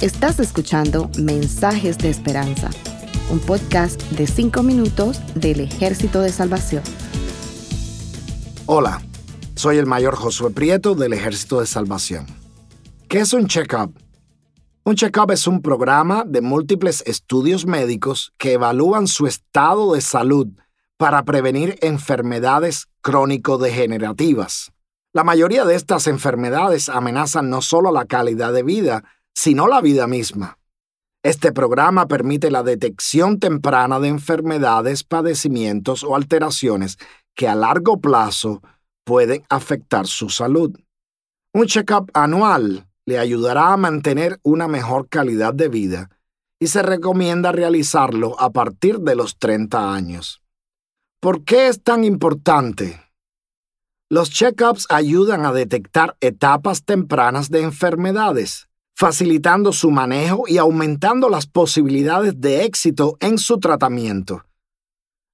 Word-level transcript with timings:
Estás 0.00 0.40
escuchando 0.40 1.10
Mensajes 1.18 1.98
de 1.98 2.08
Esperanza, 2.08 2.70
un 3.30 3.38
podcast 3.38 4.00
de 4.12 4.26
5 4.26 4.62
minutos 4.62 5.20
del 5.34 5.60
Ejército 5.60 6.22
de 6.22 6.32
Salvación. 6.32 6.82
Hola, 8.64 9.02
soy 9.56 9.76
el 9.76 9.84
mayor 9.84 10.16
Josué 10.16 10.50
Prieto 10.52 10.94
del 10.94 11.12
Ejército 11.12 11.60
de 11.60 11.66
Salvación. 11.66 12.26
¿Qué 13.08 13.18
es 13.18 13.34
un 13.34 13.46
check-up? 13.46 13.92
Un 14.84 14.94
check-up 14.94 15.32
es 15.32 15.46
un 15.46 15.60
programa 15.60 16.24
de 16.26 16.40
múltiples 16.40 17.02
estudios 17.06 17.66
médicos 17.66 18.32
que 18.38 18.54
evalúan 18.54 19.06
su 19.06 19.26
estado 19.26 19.92
de 19.92 20.00
salud 20.00 20.48
para 20.96 21.24
prevenir 21.24 21.78
enfermedades 21.82 22.86
crónico-degenerativas. 23.02 24.72
La 25.12 25.24
mayoría 25.24 25.64
de 25.64 25.74
estas 25.74 26.06
enfermedades 26.06 26.88
amenazan 26.88 27.50
no 27.50 27.62
solo 27.62 27.90
la 27.90 28.04
calidad 28.04 28.52
de 28.52 28.62
vida, 28.62 29.02
sino 29.34 29.66
la 29.66 29.80
vida 29.80 30.06
misma. 30.06 30.58
Este 31.24 31.52
programa 31.52 32.06
permite 32.06 32.50
la 32.50 32.62
detección 32.62 33.40
temprana 33.40 33.98
de 33.98 34.08
enfermedades, 34.08 35.02
padecimientos 35.02 36.04
o 36.04 36.14
alteraciones 36.14 36.96
que 37.34 37.48
a 37.48 37.54
largo 37.54 38.00
plazo 38.00 38.62
pueden 39.04 39.44
afectar 39.48 40.06
su 40.06 40.30
salud. 40.30 40.78
Un 41.52 41.66
check-up 41.66 42.10
anual 42.14 42.86
le 43.04 43.18
ayudará 43.18 43.72
a 43.72 43.76
mantener 43.76 44.38
una 44.44 44.68
mejor 44.68 45.08
calidad 45.08 45.52
de 45.52 45.68
vida 45.68 46.10
y 46.60 46.68
se 46.68 46.82
recomienda 46.82 47.50
realizarlo 47.50 48.38
a 48.38 48.50
partir 48.50 49.00
de 49.00 49.16
los 49.16 49.38
30 49.38 49.92
años. 49.92 50.40
¿Por 51.20 51.42
qué 51.42 51.68
es 51.68 51.82
tan 51.82 52.04
importante? 52.04 53.09
Los 54.12 54.30
check-ups 54.30 54.86
ayudan 54.88 55.46
a 55.46 55.52
detectar 55.52 56.16
etapas 56.20 56.84
tempranas 56.84 57.48
de 57.48 57.62
enfermedades, 57.62 58.68
facilitando 58.96 59.72
su 59.72 59.92
manejo 59.92 60.48
y 60.48 60.58
aumentando 60.58 61.28
las 61.28 61.46
posibilidades 61.46 62.40
de 62.40 62.64
éxito 62.64 63.16
en 63.20 63.38
su 63.38 63.60
tratamiento. 63.60 64.44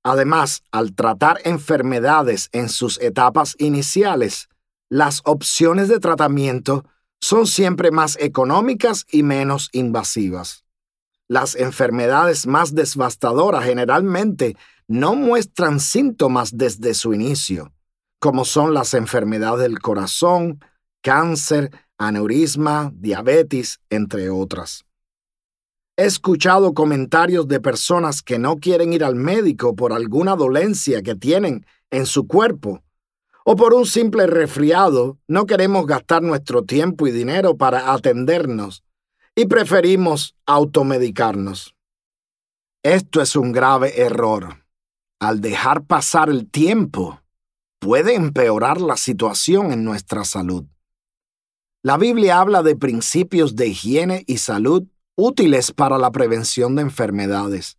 Además, 0.04 0.62
al 0.72 0.94
tratar 0.94 1.38
enfermedades 1.44 2.50
en 2.52 2.68
sus 2.68 3.00
etapas 3.00 3.56
iniciales, 3.58 4.50
las 4.90 5.22
opciones 5.24 5.88
de 5.88 5.98
tratamiento 5.98 6.84
son 7.18 7.46
siempre 7.46 7.90
más 7.90 8.18
económicas 8.20 9.06
y 9.10 9.22
menos 9.22 9.70
invasivas. 9.72 10.66
Las 11.28 11.56
enfermedades 11.56 12.46
más 12.46 12.74
devastadoras 12.74 13.64
generalmente 13.64 14.54
no 14.86 15.14
muestran 15.14 15.80
síntomas 15.80 16.58
desde 16.58 16.92
su 16.92 17.14
inicio, 17.14 17.72
como 18.18 18.44
son 18.44 18.74
las 18.74 18.94
enfermedades 18.94 19.62
del 19.62 19.78
corazón, 19.78 20.60
cáncer, 21.02 21.70
aneurisma, 21.98 22.92
diabetes, 22.94 23.80
entre 23.90 24.30
otras. 24.30 24.84
He 25.96 26.04
escuchado 26.04 26.74
comentarios 26.74 27.48
de 27.48 27.60
personas 27.60 28.22
que 28.22 28.38
no 28.38 28.56
quieren 28.56 28.92
ir 28.92 29.02
al 29.02 29.14
médico 29.14 29.74
por 29.74 29.92
alguna 29.92 30.36
dolencia 30.36 31.02
que 31.02 31.14
tienen 31.14 31.64
en 31.90 32.04
su 32.04 32.26
cuerpo 32.26 32.82
o 33.48 33.54
por 33.54 33.74
un 33.74 33.86
simple 33.86 34.26
resfriado, 34.26 35.18
no 35.28 35.46
queremos 35.46 35.86
gastar 35.86 36.20
nuestro 36.20 36.64
tiempo 36.64 37.06
y 37.06 37.12
dinero 37.12 37.56
para 37.56 37.92
atendernos 37.92 38.82
y 39.36 39.46
preferimos 39.46 40.34
automedicarnos. 40.46 41.76
Esto 42.82 43.22
es 43.22 43.36
un 43.36 43.52
grave 43.52 44.00
error. 44.00 44.64
Al 45.20 45.40
dejar 45.40 45.84
pasar 45.84 46.28
el 46.28 46.50
tiempo, 46.50 47.20
puede 47.78 48.14
empeorar 48.14 48.80
la 48.80 48.96
situación 48.96 49.72
en 49.72 49.84
nuestra 49.84 50.24
salud. 50.24 50.64
La 51.82 51.96
Biblia 51.96 52.40
habla 52.40 52.62
de 52.62 52.76
principios 52.76 53.54
de 53.54 53.68
higiene 53.68 54.24
y 54.26 54.38
salud 54.38 54.84
útiles 55.16 55.72
para 55.72 55.98
la 55.98 56.10
prevención 56.10 56.76
de 56.76 56.82
enfermedades. 56.82 57.78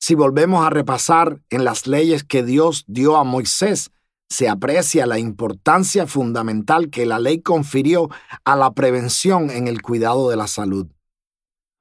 Si 0.00 0.14
volvemos 0.14 0.66
a 0.66 0.70
repasar 0.70 1.40
en 1.48 1.64
las 1.64 1.86
leyes 1.86 2.24
que 2.24 2.42
Dios 2.42 2.84
dio 2.88 3.16
a 3.16 3.24
Moisés, 3.24 3.90
se 4.28 4.48
aprecia 4.48 5.06
la 5.06 5.18
importancia 5.18 6.06
fundamental 6.06 6.90
que 6.90 7.06
la 7.06 7.18
ley 7.18 7.40
confirió 7.40 8.08
a 8.44 8.56
la 8.56 8.72
prevención 8.72 9.50
en 9.50 9.68
el 9.68 9.82
cuidado 9.82 10.30
de 10.30 10.36
la 10.36 10.46
salud. 10.46 10.88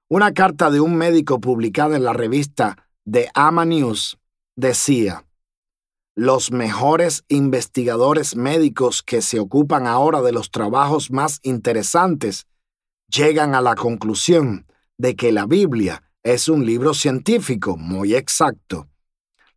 Una 0.09 0.33
carta 0.33 0.69
de 0.69 0.81
un 0.81 0.95
médico 0.95 1.39
publicada 1.39 1.95
en 1.95 2.03
la 2.03 2.13
revista 2.13 2.89
The 3.09 3.29
Ama 3.33 3.65
News 3.65 4.19
decía, 4.57 5.25
los 6.15 6.51
mejores 6.51 7.23
investigadores 7.29 8.35
médicos 8.35 9.01
que 9.01 9.21
se 9.21 9.39
ocupan 9.39 9.87
ahora 9.87 10.21
de 10.21 10.31
los 10.31 10.51
trabajos 10.51 11.11
más 11.11 11.39
interesantes 11.43 12.47
llegan 13.07 13.55
a 13.55 13.61
la 13.61 13.75
conclusión 13.75 14.65
de 14.97 15.15
que 15.15 15.31
la 15.31 15.45
Biblia 15.45 16.03
es 16.23 16.49
un 16.49 16.65
libro 16.65 16.93
científico 16.93 17.77
muy 17.77 18.15
exacto. 18.15 18.87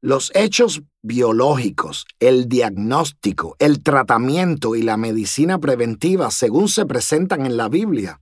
Los 0.00 0.30
hechos 0.34 0.82
biológicos, 1.02 2.06
el 2.20 2.48
diagnóstico, 2.48 3.56
el 3.58 3.82
tratamiento 3.82 4.74
y 4.74 4.82
la 4.82 4.96
medicina 4.96 5.58
preventiva 5.58 6.30
según 6.30 6.68
se 6.68 6.86
presentan 6.86 7.46
en 7.46 7.56
la 7.56 7.68
Biblia 7.68 8.20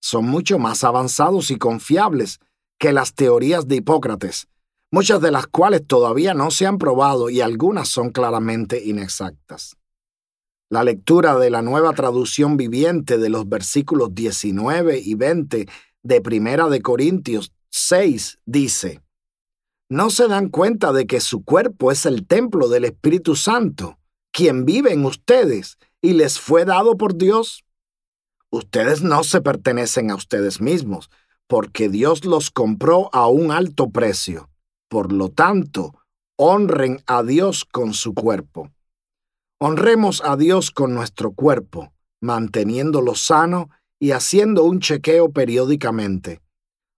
son 0.00 0.26
mucho 0.26 0.58
más 0.58 0.82
avanzados 0.82 1.50
y 1.50 1.56
confiables 1.56 2.40
que 2.78 2.92
las 2.92 3.14
teorías 3.14 3.68
de 3.68 3.76
Hipócrates, 3.76 4.48
muchas 4.90 5.20
de 5.20 5.30
las 5.30 5.46
cuales 5.46 5.86
todavía 5.86 6.34
no 6.34 6.50
se 6.50 6.66
han 6.66 6.78
probado 6.78 7.30
y 7.30 7.40
algunas 7.40 7.88
son 7.88 8.10
claramente 8.10 8.82
inexactas. 8.84 9.76
La 10.68 10.84
lectura 10.84 11.36
de 11.36 11.50
la 11.50 11.62
nueva 11.62 11.92
traducción 11.92 12.56
viviente 12.56 13.18
de 13.18 13.28
los 13.28 13.48
versículos 13.48 14.14
19 14.14 15.00
y 15.04 15.14
20 15.14 15.68
de 16.02 16.20
Primera 16.20 16.68
de 16.68 16.80
Corintios 16.80 17.52
6 17.70 18.38
dice, 18.46 19.02
no 19.88 20.10
se 20.10 20.28
dan 20.28 20.48
cuenta 20.48 20.92
de 20.92 21.06
que 21.06 21.20
su 21.20 21.44
cuerpo 21.44 21.90
es 21.90 22.06
el 22.06 22.26
templo 22.26 22.68
del 22.68 22.84
Espíritu 22.84 23.34
Santo, 23.34 23.98
quien 24.30 24.64
vive 24.64 24.92
en 24.92 25.04
ustedes 25.04 25.78
y 26.00 26.12
les 26.12 26.38
fue 26.38 26.64
dado 26.64 26.96
por 26.96 27.16
Dios. 27.16 27.64
Ustedes 28.50 29.02
no 29.02 29.24
se 29.24 29.40
pertenecen 29.40 30.12
a 30.12 30.14
ustedes 30.14 30.60
mismos, 30.60 31.10
porque 31.48 31.88
Dios 31.88 32.24
los 32.24 32.52
compró 32.52 33.10
a 33.12 33.26
un 33.26 33.50
alto 33.50 33.90
precio. 33.90 34.49
Por 34.90 35.12
lo 35.12 35.28
tanto, 35.28 35.94
honren 36.36 37.00
a 37.06 37.22
Dios 37.22 37.64
con 37.64 37.94
su 37.94 38.12
cuerpo. 38.12 38.72
Honremos 39.60 40.20
a 40.24 40.36
Dios 40.36 40.72
con 40.72 40.94
nuestro 40.94 41.30
cuerpo, 41.30 41.92
manteniéndolo 42.20 43.14
sano 43.14 43.70
y 44.00 44.10
haciendo 44.10 44.64
un 44.64 44.80
chequeo 44.80 45.30
periódicamente. 45.30 46.42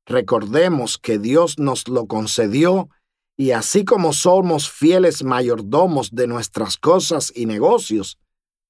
Recordemos 0.07 0.97
que 0.97 1.19
Dios 1.19 1.59
nos 1.59 1.87
lo 1.87 2.07
concedió 2.07 2.89
y 3.37 3.51
así 3.51 3.85
como 3.85 4.15
somos 4.15 4.71
fieles 4.71 5.23
mayordomos 5.23 6.13
de 6.13 6.27
nuestras 6.29 6.79
cosas 6.79 7.31
y 7.35 7.45
negocios, 7.45 8.19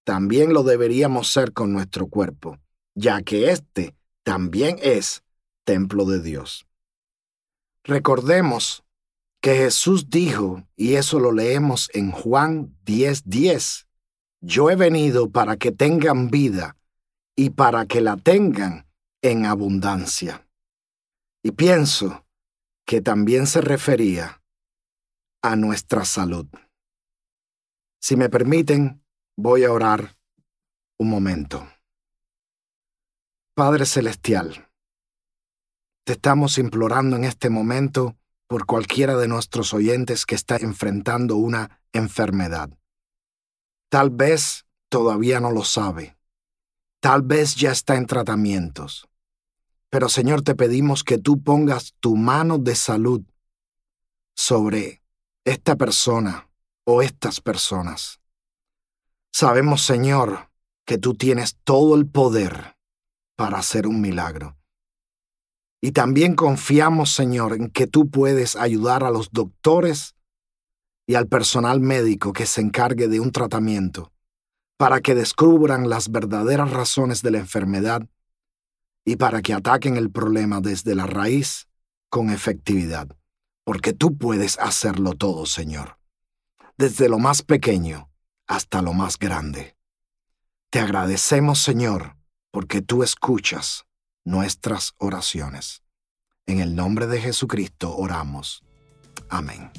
también 0.05 0.53
lo 0.53 0.65
deberíamos 0.65 1.29
ser 1.33 1.53
con 1.53 1.73
nuestro 1.73 2.09
cuerpo, 2.09 2.59
ya 2.97 3.23
que 3.23 3.53
éste 3.53 3.95
también 4.25 4.79
es 4.83 5.23
templo 5.65 6.07
de 6.07 6.21
Dios. 6.21 6.67
Recordemos 7.85 8.83
que 9.43 9.57
Jesús 9.57 10.09
dijo, 10.09 10.63
y 10.77 10.95
eso 10.95 11.19
lo 11.19 11.33
leemos 11.33 11.91
en 11.95 12.13
Juan 12.13 12.77
10:10, 12.85 13.89
yo 14.41 14.71
he 14.71 14.77
venido 14.77 15.31
para 15.31 15.57
que 15.57 15.73
tengan 15.73 16.29
vida 16.29 16.77
y 17.37 17.51
para 17.51 17.85
que 17.87 18.01
la 18.01 18.17
tengan 18.17 18.87
en 19.21 19.45
abundancia. 19.45 20.49
Y 21.43 21.51
pienso 21.51 22.25
que 22.87 23.01
también 23.01 23.49
se 23.49 23.61
refería 23.61 24.43
a 25.43 25.57
nuestra 25.57 26.05
salud. 26.05 26.47
Si 28.01 28.15
me 28.17 28.31
permiten, 28.31 29.05
voy 29.37 29.65
a 29.65 29.73
orar 29.73 30.17
un 30.99 31.11
momento. 31.11 31.69
Padre 33.55 33.87
Celestial, 33.87 34.69
te 36.05 36.13
estamos 36.13 36.59
implorando 36.59 37.17
en 37.17 37.25
este 37.25 37.51
momento 37.51 38.17
por 38.53 38.67
cualquiera 38.67 39.17
de 39.17 39.29
nuestros 39.29 39.73
oyentes 39.73 40.27
que 40.27 40.35
está 40.35 40.57
enfrentando 40.57 41.37
una 41.37 41.81
enfermedad. 41.95 42.69
Tal 43.89 44.11
vez 44.11 44.67
todavía 44.91 45.41
no 45.41 45.51
lo 45.51 45.65
sabe. 45.65 46.19
Tal 47.01 47.23
vez 47.23 47.55
ya 47.55 47.73
está 47.73 47.97
en 47.97 48.05
tratamientos. 48.05 49.09
Pero 49.89 50.11
Señor, 50.11 50.43
te 50.43 50.55
pedimos 50.55 51.03
que 51.03 51.17
tú 51.17 51.43
pongas 51.43 51.95
tu 51.99 52.15
mano 52.15 52.59
de 52.59 52.75
salud 52.75 53.23
sobre 54.35 55.03
esta 55.47 55.77
persona 55.77 56.51
o 56.85 57.01
estas 57.01 57.41
personas. 57.41 58.21
Sabemos, 59.33 59.81
Señor, 59.81 60.51
que 60.85 60.99
tú 60.99 61.15
tienes 61.15 61.57
todo 61.65 61.95
el 61.95 62.07
poder 62.07 62.77
para 63.35 63.57
hacer 63.57 63.87
un 63.87 64.03
milagro. 64.03 64.59
Y 65.85 65.91
también 65.91 66.37
confiamos, 66.37 67.13
Señor, 67.13 67.55
en 67.55 67.69
que 67.69 67.89
tú 67.89 68.09
puedes 68.09 68.55
ayudar 68.55 69.03
a 69.03 69.11
los 69.11 69.33
doctores 69.33 70.15
y 71.09 71.17
al 71.17 71.27
personal 71.27 71.81
médico 71.81 72.33
que 72.33 72.47
se 72.47 72.61
encargue 72.61 73.09
de 73.09 73.19
un 73.19 73.33
tratamiento 73.33 74.13
para 74.77 75.01
que 75.01 75.17
descubran 75.17 75.91
las 75.91 76.13
verdaderas 76.13 76.71
razones 76.71 77.21
de 77.23 77.33
la 77.33 77.39
enfermedad 77.39 78.09
y 79.05 79.17
para 79.17 79.43
que 79.43 79.55
ataquen 79.55 79.97
el 79.97 80.09
problema 80.09 80.61
desde 80.61 80.95
la 80.95 81.07
raíz 81.09 81.67
con 82.09 82.31
efectividad, 82.31 83.09
porque 83.65 83.93
tú 83.93 84.17
puedes 84.17 84.61
hacerlo 84.61 85.15
todo, 85.15 85.47
Señor, 85.47 85.99
desde 86.79 87.09
lo 87.09 87.19
más 87.19 87.43
pequeño 87.43 88.09
hasta 88.47 88.83
lo 88.83 88.93
más 88.93 89.19
grande. 89.19 89.77
Te 90.71 90.79
agradecemos, 90.79 91.59
Señor, 91.59 92.17
porque 92.53 92.83
tú 92.83 93.03
escuchas 93.03 93.85
nuestras 94.25 94.95
oraciones. 94.99 95.83
En 96.47 96.61
el 96.61 96.75
nombre 96.75 97.07
de 97.07 97.21
Jesucristo 97.21 97.97
oramos. 97.97 98.63
Amén. 99.29 99.71